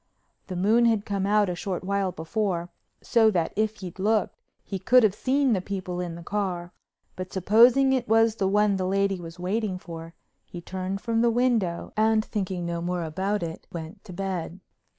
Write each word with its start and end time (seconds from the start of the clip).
The 0.47 0.55
moon 0.55 0.85
had 0.85 1.05
come 1.05 1.27
out 1.27 1.47
a 1.47 1.53
short 1.53 1.83
while 1.83 2.11
before, 2.11 2.69
so 3.03 3.29
that 3.29 3.53
if 3.55 3.81
he'd 3.81 3.99
looked 3.99 4.35
he 4.63 4.79
could 4.79 5.03
have 5.03 5.13
seen 5.13 5.53
the 5.53 5.61
people 5.61 5.99
in 6.01 6.15
the 6.15 6.23
car, 6.23 6.73
but 7.15 7.31
supposing 7.31 7.93
it 7.93 8.07
was 8.07 8.37
the 8.37 8.47
one 8.47 8.77
the 8.77 8.87
lady 8.87 9.19
was 9.21 9.37
waiting 9.37 9.77
for, 9.77 10.15
he 10.43 10.59
turned 10.59 11.01
from 11.01 11.21
the 11.21 11.29
window, 11.29 11.93
and, 11.95 12.25
thinking 12.25 12.65
no 12.65 12.81
more 12.81 13.03
about 13.03 13.43
it, 13.43 13.67
went 13.71 14.03
to 14.05 14.11
bed. 14.11 14.59